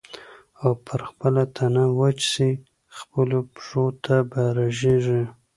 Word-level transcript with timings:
او 0.63 0.69
پر 0.85 0.99
خپله 1.09 1.43
تنه 1.55 1.83
وچ 1.99 2.19
سې 2.33 2.49
خپلو 2.97 3.37
پښو 3.55 3.85
ته 4.05 4.15
به 4.29 4.41
رژېږې 4.57 5.23